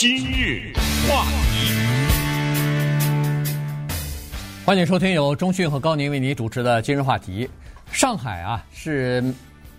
[0.00, 0.72] 今日
[1.06, 1.74] 话题，
[4.64, 7.46] 欢迎收听由中讯和高宁为您主持的今日话题。
[7.92, 9.22] 上海啊，是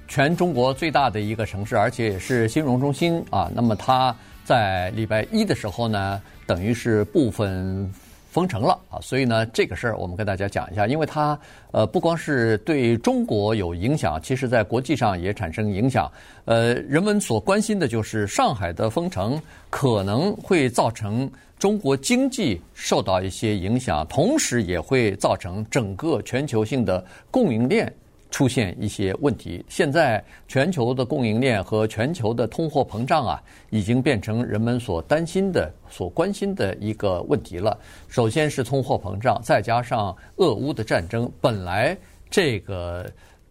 [0.07, 3.49] 全中国最大的一个城市，而且也是金融中心啊。
[3.51, 4.15] 那么它
[4.45, 7.91] 在礼拜一的时候呢，等于是部分。
[8.31, 11.37] 封城了啊，所以呢，这个事儿我们跟大家讲一下，因为它
[11.71, 16.09] 呃不光是对中国有影响，其实在国际上也产生影响。
[16.45, 19.37] 呃，人们所关心的就是上海的封城
[19.69, 21.29] 可能会造成
[21.59, 27.93] 中国经济受到一些影响，同时也会造成整个全球性的供应链。
[28.31, 37.77] 出现一些问题，现在全球的供应链和全球的通货膨胀啊，已经变成人们所担心的、所关心的一个问题了。
[38.07, 41.95] 首先是通货膨胀，再加上俄乌的战争，本来
[42.29, 43.05] 这个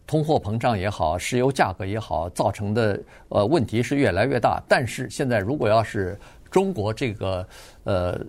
[0.07, 4.61] 通货膨胀也好，石油价格也好，造成的呃问题是越来越大。
[4.67, 7.47] 但是现在如果要是中国这个
[7.83, 8.19] 呃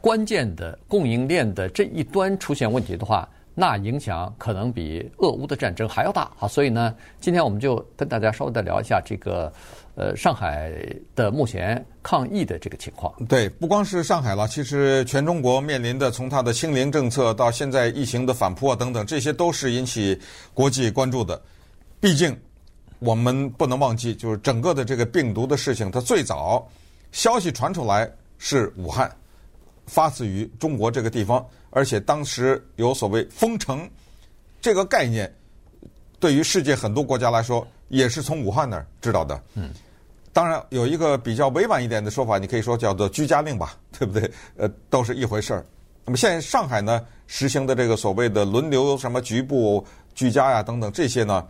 [0.00, 6.48] 关键的供应链的这一端出现问题的话，那影响可能比俄乌的战争还要大啊！
[6.48, 9.52] 所以呢，今天我们就跟大家稍微的聊一下这个，
[9.94, 10.72] 呃，上海
[11.14, 13.12] 的目前抗疫的这个情况。
[13.28, 20.18] 对，不光是上海了，其实全中国面临的从它的清零政策到现在疫情的反扑啊等等，这些都是引起
[20.54, 21.40] 国际关注的。
[22.00, 22.34] 毕竟
[23.00, 26.66] 我们不能忘记，就是整个的这个病毒的事情，它最早
[27.10, 29.14] 消息传出来是武汉。
[29.84, 33.88] 发自于中国这个地方，而且当时有所谓封城
[34.60, 35.34] 这个概念，
[36.20, 39.42] 对于世界很多国家来说，也是从武汉那儿知道的。
[39.54, 39.70] 嗯，
[40.32, 44.30] 当然有一个比较委婉一点的说法，你可以说叫做居家令吧， 对不对？
[44.56, 45.66] 呃，都是一回事儿。
[46.04, 51.46] 那么现在上海呢，实行的这个所谓的轮流什么局部居家呀等等这些呢，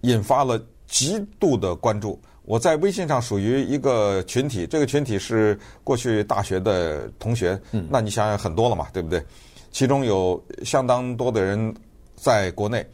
[0.00, 2.20] 引发了极度的关注。
[2.44, 9.24] 我在微信上属于一个群体，这个群体是过去大学的同学，那你想想很多了嘛，对不对？
[9.70, 11.72] 其中有相当多的人
[12.16, 12.84] 在国内，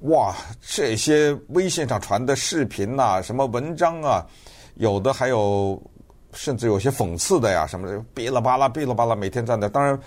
[0.00, 4.24] 哇，这些微信上传的视频呐，什么文章啊，
[4.74, 5.82] 有的还有
[6.32, 9.68] 甚至有些讽刺的呀，什么的，哔啦吧啦，哔啦吧啦，每天在那。
[9.68, 9.98] 当然，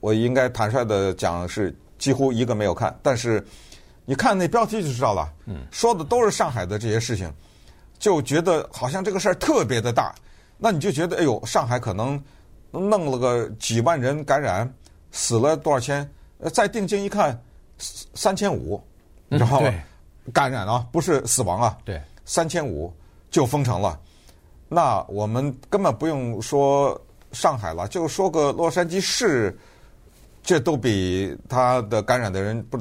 [0.00, 2.96] 我应该坦率的讲，是几乎一个没有看。
[3.02, 3.44] 但是
[4.04, 5.28] 你看那标题就知道了，
[5.72, 7.28] 说的都是上海的这些事情。
[8.02, 10.12] 就觉得好像这个事儿特别的大，
[10.58, 12.20] 那你就觉得哎呦，上海可能
[12.72, 14.68] 弄了个几万人感染，
[15.12, 16.10] 死了多少千？
[16.38, 17.40] 呃，再定睛一看，
[17.78, 18.82] 三千五，
[19.28, 19.72] 你知道吗？
[20.32, 21.78] 感染啊，不是死亡啊。
[21.84, 22.92] 对，三千五
[23.30, 23.96] 就封城了。
[24.68, 29.56] 那我们根本不用说上海了，就说个洛杉矶市，
[30.42, 32.78] 这都比他的感染的人不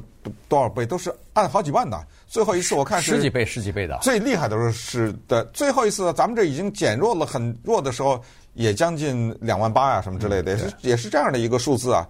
[0.47, 1.99] 多少倍，都是按好几万的。
[2.27, 5.43] 最后一次我看是十几倍、十几倍的，最厉害的时候是的。
[5.45, 8.21] 最后一次咱们这已经减弱了很弱的时候，
[8.53, 12.07] 也将近两万八呀，什么之类的，也是也是这样的一个数字啊。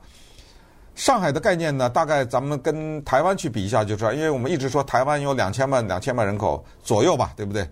[0.93, 7.67] 上海的概念呢，大概咱们跟台湾去比一下就知道，因为我们一直说台湾有两千万、两千万人口左右吧，对不对？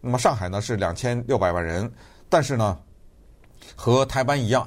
[0.00, 1.90] 那么上海呢是两千六百万人，
[2.28, 2.76] 但是呢，
[3.76, 4.66] 和台湾一样，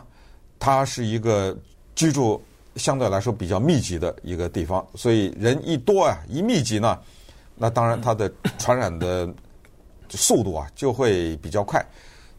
[0.60, 1.58] 它是一个
[1.96, 2.42] 居住
[2.76, 7.00] 相对来说比较密集的一个地方，所以人一多啊，一密集呢。
[7.58, 9.34] 那当然，它的传染的
[10.10, 11.82] 速度啊就会比较快，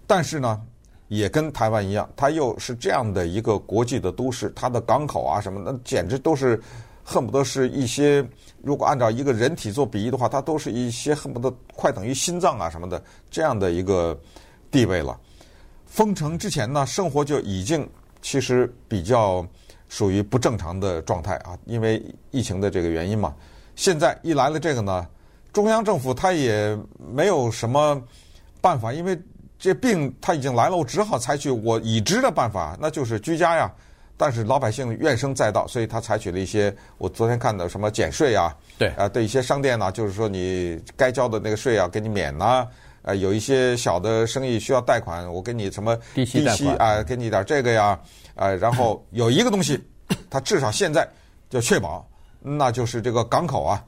[0.07, 0.61] 但是呢，
[1.09, 6.61] 也跟台湾一样，它又是这样的一个国际的都市，它的港口啊什么，那简直都是
[7.03, 8.23] 恨不得是一些，
[8.63, 14.19] 如果按照一个人体做比喻的话，它都是一些恨不得快等于心脏啊什么的这样的一个
[14.71, 15.19] 地位了。
[15.87, 17.89] 封城之前呢，生活就已经
[18.21, 19.47] 其实比较
[19.89, 23.35] 属于不正常的状态啊，因为疫情的这个原因嘛。
[23.75, 25.07] 现在一来了这个呢，
[25.53, 26.77] 中央政府他也
[27.13, 28.03] 没有什么
[28.61, 29.19] 办法，因为
[29.59, 33.71] 这病他已经来了，我只好采取我已知的办法，那就是居家呀。
[34.19, 42.67] 但是老百姓怨声载道，所以他采取了一些我昨天看的什么减税啊，对啊，对一些商店呢，就是说你该交的那个税啊，给你免呐。
[43.07, 47.97] 呃，有一些小的生意需要贷款，我给你什么低息贷款啊，给你点这个呀，
[48.35, 49.81] 啊，然后有一个东西，
[50.29, 51.09] 它至少现在
[51.49, 52.05] 就确保。
[52.43, 53.85] 那就是这个港口啊，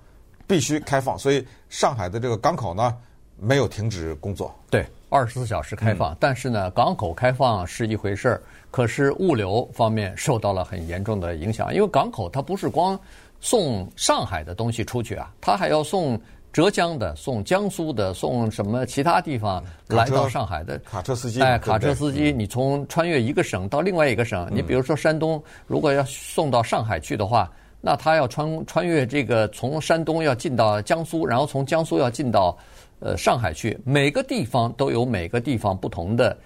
[0.47, 2.97] 必须开放，所以上海的这个港口呢，
[3.37, 4.55] 没有停止工作。
[4.70, 6.12] 对，二十四小时开放。
[6.12, 12.99] 嗯、但是呢，港口开放是一回事儿，可是物流方面受到了很严重的影响，因为港口它不是光
[13.41, 16.21] 送上海的东西出去啊，它还要送
[16.53, 21.43] 浙江的、送江苏的、送什么其他地方来到上海的卡车司机。
[21.43, 27.50] 哎，卡车司机，你从穿越一个省到另外一个省，嗯、你比如说山东，如果要送到上海去的话。
[27.81, 32.59] 那他要穿穿越这个从山东要进到江苏，然后从江苏要进到
[32.99, 36.37] 呃上海去，每个地方都有每个地方不同的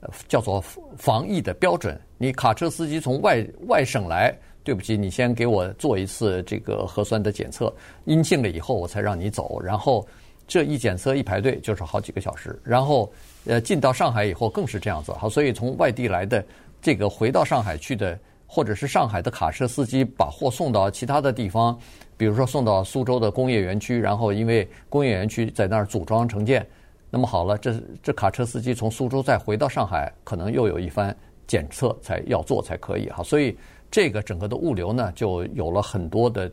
[0.00, 0.62] 呃叫做
[0.98, 1.98] 防疫的标准。
[2.18, 7.72] 你卡车司机从外外省来，对不起，你先给我做一次这个核酸的检测，
[8.04, 9.60] 阴性了以后我才让你走。
[9.60, 10.06] 然后
[10.46, 12.58] 这一检测一排队就是好几个小时。
[12.62, 13.12] 然后
[13.46, 15.12] 呃进到上海以后更是这样子。
[15.12, 16.44] 好，所以从外地来的
[16.80, 18.18] 这个回到上海去的。
[18.54, 21.74] 或者是上海的卡车司机把货送到其他的地方，
[22.18, 26.66] 比如说送到苏州的工业园区，然后因为工业园区在那儿组装成件，
[27.08, 31.16] 那么好了，这这卡车司机从苏州再回到上海，可能又有一番
[31.46, 33.56] 检测才要做才可以哈，所以
[33.92, 36.50] 这个整个的物流呢，就有了很多的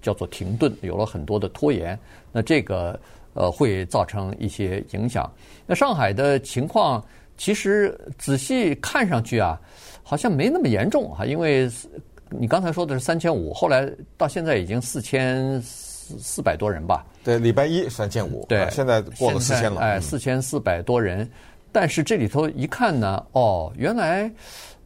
[0.00, 1.98] 叫做停顿，有了很多的拖延，
[2.30, 2.96] 那这个
[3.32, 5.28] 呃会造成一些影响。
[5.66, 7.04] 那上海的情况
[7.36, 9.60] 其实仔细看上去啊。
[10.06, 11.66] 好像没那么严重哈，因为
[12.28, 17.06] 你刚才说的是三千五，后来到现在已经四千四四百多人吧？
[17.24, 21.26] 对，礼拜一三千五，对，现在过了四千了，哎，四千四百多人。
[21.72, 24.30] 但是这里头一看呢，哦，原来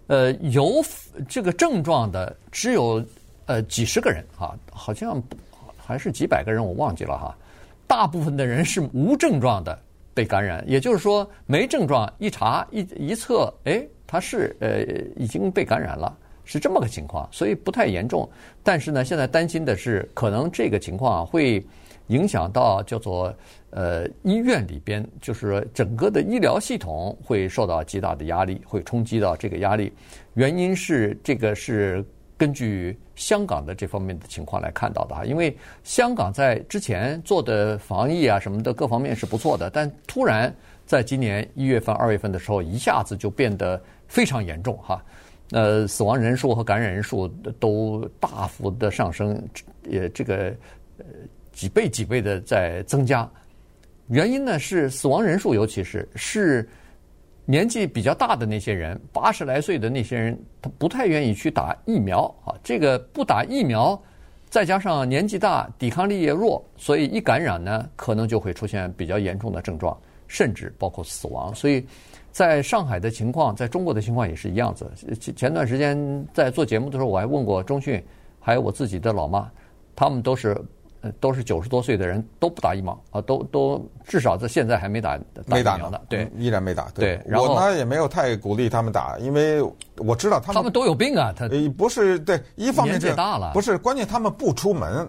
[0.08, 0.84] 呃有
[1.28, 3.02] 这个症状的只有
[3.46, 5.22] 呃几十个人啊，好像
[5.78, 7.34] 还是几百个人，我忘记了哈。
[7.87, 9.78] 大部分的人是无症状的
[10.12, 13.87] 被感染，也就是说没症状，一查一一测，哎。
[14.10, 14.82] 他是呃
[15.22, 16.16] 已经被感染了，
[16.49, 18.27] 是这么个情况，所以不太严重。
[18.62, 21.62] 但是呢，现在担心的是，可能这个情况会
[22.06, 23.35] 影响到叫做
[23.69, 29.93] 呃医院里边，就是说整个的医疗系统会受到极大的压力，会冲击到这个压力。
[30.33, 32.03] 原因是这个是
[32.39, 35.55] 根据香港的这方面的情况来看到的哈，因为
[35.85, 40.51] 香港在之前做的防疫啊什么的各方面是不错的，但突然
[40.87, 43.79] 在今年一月份、二月份的时候，一下子就变得。
[44.11, 45.05] 非常严重哈，
[45.50, 47.27] 呃，死亡人数和感染人数
[47.59, 49.43] 都大幅的上升，
[49.85, 50.55] 也这个
[50.99, 51.05] 呃
[51.53, 53.27] 几倍几倍的在增加。
[54.09, 56.69] 原因呢是死亡人数，尤其是是
[57.47, 62.53] 年纪比较大的那些人，八十来岁的那些人，他不太愿意去打疫苗啊。
[62.62, 63.99] 这个不打疫苗，
[64.51, 71.55] 再加上年纪大，抵抗力也弱，所以一感染呢，可能就会出现比较严重的症状，甚至包括死亡。
[71.55, 71.83] 所以。
[72.38, 74.88] 在上海的情况，在中国的情况也是一样子。
[75.19, 78.00] 前前段时间在做节目的时候，我还问过中讯，
[78.38, 79.50] 还有我自己的老妈，
[79.96, 80.56] 他们都是
[81.00, 85.19] 呃都是九十多岁的人，都不打疫苗啊，都都至少在现在还没打
[85.49, 86.00] 打疫苗呢。
[86.08, 86.88] 对，依然没打。
[86.94, 89.61] 对，对然后我呢也没有太鼓励他们打，因为
[89.96, 91.34] 我知道他们他们都有病啊。
[91.37, 95.08] 他不是对一方面年纪大了，不是关键，他们不出门。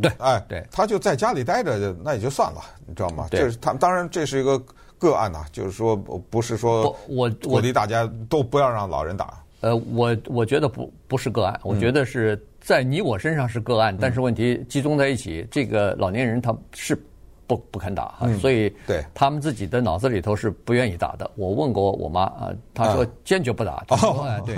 [0.00, 3.26] 对，哎，对，他就在家里待着，那也就算了，你知道吗？
[3.30, 4.60] 对，这是他当然这是一个。
[4.98, 9.44] 个案呐、啊，就是说，不是说我鼓励大家都不要让老人打。
[9.60, 16.98] 呃，我我觉得不不是个案，我觉得是在你我身上是个案，嗯、但是问题集中在一起，这个老年人他是
[17.46, 21.30] 不不肯打，嗯、所以对他们自己的脑子里头是不愿意打的。
[21.36, 23.84] 我问过我妈啊，她说坚决不打。
[23.86, 24.56] 她说哎，对，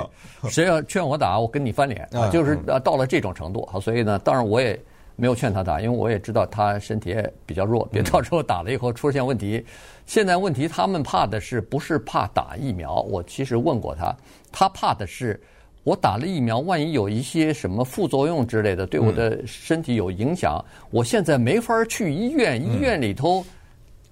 [0.48, 3.66] 谁要劝我打，我跟你翻脸啊，就是到了这种程度。
[3.66, 4.80] 好，所以呢，当然我也
[5.20, 9.64] 没有劝他打，因为我也知道他身体也比较弱，别到时候打了以后出现问题。
[10.06, 13.00] 现在问题，他们怕的是不是怕打疫苗？
[13.02, 14.16] 我其实问过他，
[14.52, 15.38] 他怕的是
[15.82, 20.64] 我打了疫苗，万一有一些什么副作用之类的，对我的身体有影响。
[20.90, 23.44] 我现在没法去医院，医院里头，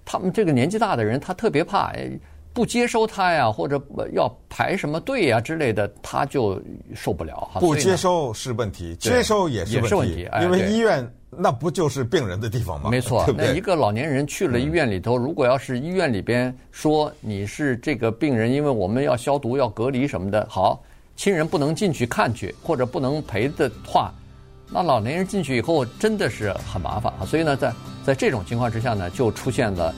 [0.04, 1.92] 他们这个年纪大的人，他特别怕，
[2.56, 3.78] 不接收他呀，或者
[4.14, 6.58] 要排什么队呀之类的，他就
[6.94, 7.50] 受不了。
[7.60, 11.06] 不接收是问题，接收也是问题，因为医院。
[11.38, 12.88] 那不就是病人的地方吗？
[12.88, 20.82] 没错，那一个老年人去了医院里头，如果要是医院里边说你是这个病人，因为我们要消毒、要隔离什么的，好，
[21.14, 24.14] 亲人不能进去看去，或者不能陪的话，
[24.70, 27.26] 那老年人进去以后真的是很麻烦啊。
[27.26, 27.70] 所以呢，在
[28.02, 29.94] 在这种情况之下呢，就出现了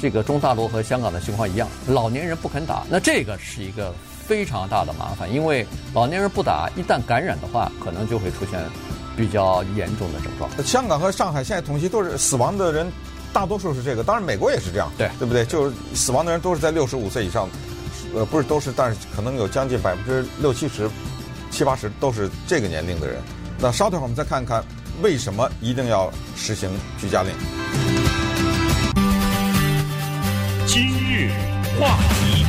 [0.00, 3.92] 这个中大陆和香港的情况一样，老年人不肯打，那这个是一个
[4.26, 8.60] 非常大的麻烦，因为老年人不打，一旦感染的话，可能就会出现。
[9.16, 10.48] 比较严重的症状。
[10.64, 12.90] 香港和上海现在统计都是死亡的人，
[13.34, 14.02] 大多数是这个。
[14.02, 15.44] 当然，美国也是这样，对对不对？
[15.44, 17.46] 就是死亡的人都是在六十五岁以上，
[18.14, 20.88] 呃，不是都是，但是可能有将近百分之六七十、
[21.50, 23.20] 七八十都是这个年龄的人。
[23.58, 24.64] 那稍等会儿我们再看看
[25.02, 27.89] 为什么一定要实行居家令。
[31.78, 32.44] 话题。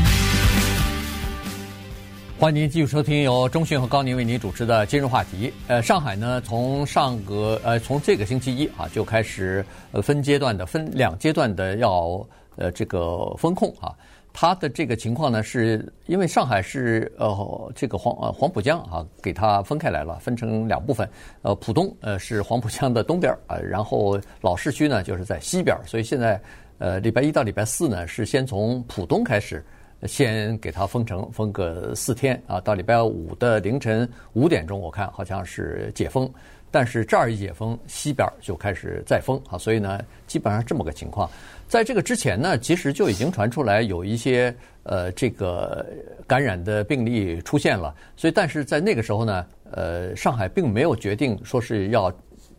[2.39, 5.53] 欢迎您继续收听由中讯和高宁为您主持的今日话题。
[5.67, 12.25] 呃，上海呢，从上个呃从这个星期一啊就开始呃分阶段的分两阶段的要
[12.55, 13.93] 呃这个封控啊。
[14.33, 21.07] 它的这个情况呢，是因为上海是呃这个黄呃黄浦江啊给它分开来了，分成两部分。
[21.41, 26.41] 呃，浦东呃是黄浦江的东边啊，然后老市区呢就是在西边，所以现在
[26.81, 29.63] 呃礼拜一到礼拜四呢是先从浦东开始。
[30.07, 36.27] 先给它封城，封个四天啊，到礼拜五的凌晨五点钟，我看好像是解封。
[36.71, 41.29] 但是这儿一解封，西边就开始再封啊，所以呢，基本上这么个情况。
[41.67, 45.85] 在这个之前呢，其实就已经传出来有一些呃这个
[46.25, 52.11] 感染的病例出现了，所以但是在那个时候呢，呃，上海并没有决定说是要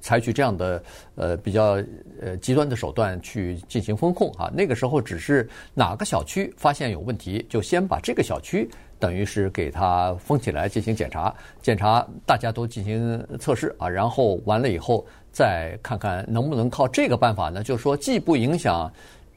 [0.02, 0.82] 采取这样的
[1.14, 1.82] 呃比较
[2.20, 4.52] 呃极端的手段去进行封控啊。
[4.52, 8.68] 那个时候只是哪个小区发现有问题，就先把这个小区。
[8.98, 17.64] 等于是给它封起来进行检查，检查大家都进行测试啊，然后完了以后再看看能不能靠这个办法呢？
[17.64, 18.88] 就是说既不影响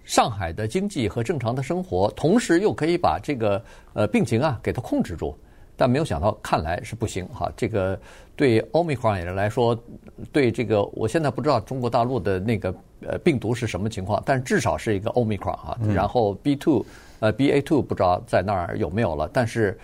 [0.04, 3.60] 上海的经济和正常的生活，同时又可以把这个
[3.94, 5.36] 呃病情啊给它控制住。
[5.76, 7.52] 但没有想到，看来是不行哈。
[7.58, 8.00] 这个
[8.36, 9.76] 对欧米克戎来说，
[10.36, 12.76] 对这个我现在不知道中国大陆的那个
[13.08, 15.80] 呃病毒是什么情况，但至少是一个欧米克戎啊。
[15.96, 16.86] 然后 B two。
[17.22, 19.76] 呃，BA two 不知道在那儿有没有了，但是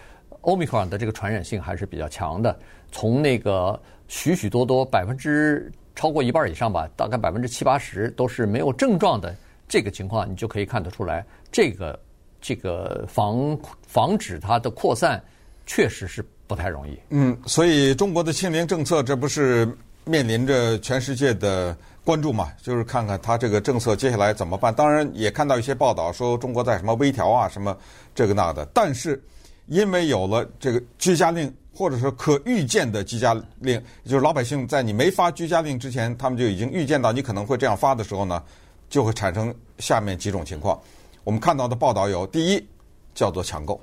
[0.41, 2.53] Omicron 的这个传染性还是比较强的。
[2.91, 3.79] 从那个
[4.09, 9.33] 许许多多百分之超过一半以上吧，大概百分之七八十都是没有症状的
[9.65, 11.97] 这个情况，你就可以看得出来，这个
[12.41, 15.23] 这个防防止它的扩散
[15.65, 16.99] 确实是不太容易。
[17.11, 19.65] 嗯，所以中国的清零政策，这不是
[20.11, 21.75] 面临着全世界的。
[22.03, 24.73] 关注嘛，就是看看他这个政策接下来怎么办。
[24.73, 27.77] 当然也看到一些报道说中国在什么微调啊，什么
[28.15, 28.65] 这个那的。
[28.73, 29.23] 但是
[29.67, 38.43] 因为有了这个居家令，或者说可预见的居家令，就是老百姓在你没发居家令之前，他们就已经预见到你可能会这样发的时候呢，
[38.89, 40.81] 就会产生下面几种情况。
[41.23, 42.67] 我们看到的报道有：第一，
[43.13, 43.79] 叫做抢购，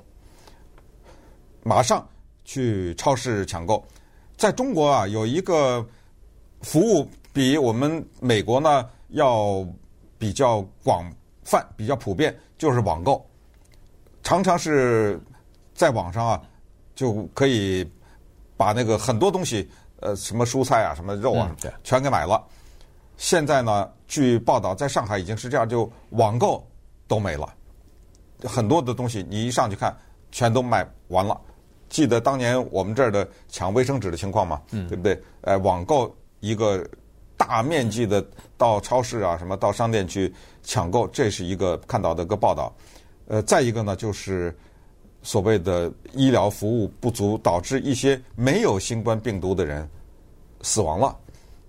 [1.63, 2.05] 马上
[2.43, 3.81] 去超市抢购。
[4.35, 5.85] 在中国啊，有一个
[6.61, 7.09] 服务。
[7.31, 9.65] 比我们美国呢要
[10.17, 11.09] 比较广
[11.43, 13.23] 泛、比较普遍，就是网购，
[14.23, 15.21] 常常是
[15.75, 16.41] 在网上啊
[16.95, 17.87] 就可以
[18.57, 22.43] 把那个很多东西，呃，什么蔬菜啊、什么肉啊，全给买了。
[23.15, 26.67] 现在呢，据报道，在上海已经是这样，就网购
[27.07, 27.53] 都没了，
[28.43, 29.95] 很多的东西你一上去看，
[30.31, 31.39] 全都卖完了。
[31.89, 34.61] 记得当年我们这儿的抢卫生纸的情况吗？
[34.87, 35.21] 对不对？
[35.41, 36.85] 呃，网购一个。
[37.39, 38.23] 大面积的
[38.57, 40.31] 到超市啊，什么到商店去
[40.61, 42.75] 抢购，这是一个看到的一个报道。
[43.29, 44.53] 呃，再一个呢，就是
[45.23, 49.89] 所谓的医疗服务不足，导致一些没有新冠病毒的人
[50.63, 51.17] 死亡了，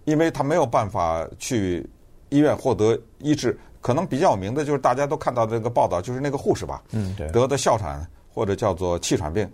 [0.07, 1.89] 因为他没有办法去
[2.31, 3.57] 医院获得医治。
[3.81, 9.49] 可能比较有名的就是大家都看到的那个报道，就是那个护士吧，嗯，对，得的哮喘或者叫做气喘病，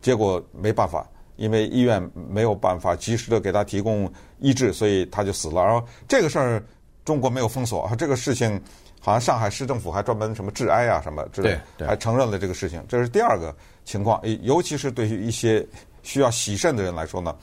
[0.00, 1.08] 结果没办法。
[1.42, 4.08] 因为医院没有办法及时的给他提供
[4.38, 5.60] 医治，所以他就死了。
[5.64, 6.64] 然后这个事儿
[7.04, 8.62] 中国没有封锁，这个事情
[9.00, 12.80] 好像上海市政府还专门什么致哀啊什么之类，还承认了这个事情。
[12.86, 13.52] 这是第二个
[13.84, 15.66] 情况，尤其是对于一些
[16.04, 17.34] 需要洗肾的人来说呢，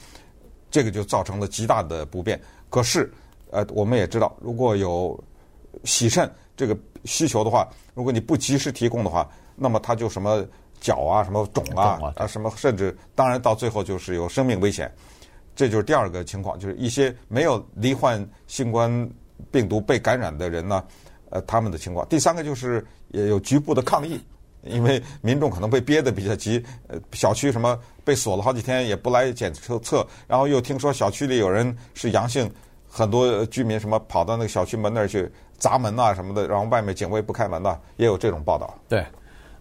[0.70, 2.40] 这个就造成了极大的不便。
[2.70, 3.12] 可是，
[3.50, 5.22] 呃，我们也知道，如果有
[5.84, 10.42] 洗肾这个需求的话，如果你不及时提供的话，那么他就什么。
[10.80, 14.90] 脚啊，什么肿啊，啊，什么，甚至当然到最后就是有生命危险，
[15.54, 19.10] 这就是第二个情况，就是一些没有罹患新冠
[19.50, 20.82] 病毒被感染的人呢，
[21.28, 22.08] 呃，他们的情况。
[22.08, 24.18] 第三个就是也有局部的抗议，
[24.62, 32.50] 因为民众可能被憋得比较急，呃，小区什么被锁了好几天也不来检测测，然后又听说小区里有人是阳性，
[32.88, 38.74] 很多居民什么跑到那个小区门那儿去砸门啊什么的，然后外面警卫不开门呐，也有这种报道。
[38.88, 39.04] 对。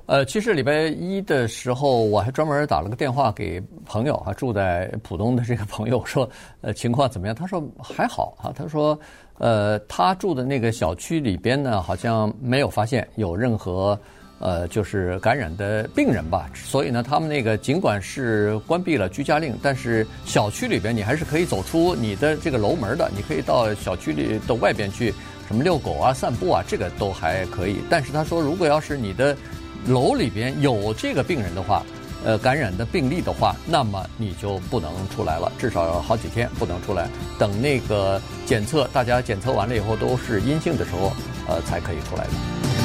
[0.10, 6.28] 呃，其实礼拜一的时候，我还专门打了个电话给朋友啊，住在浦东的这个朋友，说，
[6.62, 7.36] 呃，情况怎么样？
[7.36, 8.50] 他说还好啊。
[8.56, 9.00] 他说，
[9.38, 13.96] 呃，他住的那个小区里边呢，好像没有发现有任何
[14.40, 16.50] 呃，就是感染的病人吧。
[16.56, 25.14] 所以呢，他们那个尽管是关闭了居家令，但是小区里边你还是可以走出你的这个楼门的，你可以到小区里的外边去，
[25.48, 27.76] 什么遛狗啊、散步啊，这个都还可以。
[27.92, 29.38] 但是他说，如果要是你的
[29.88, 31.84] 楼里边有这个病人的话，
[32.24, 37.08] 呃，感染的病例的话，那么你就不能出来了，至少要好几天不能出来。
[37.38, 41.12] 等那个检测，大家检测完了以后都是阴性的时候，
[41.48, 42.79] 呃，才可以出来的。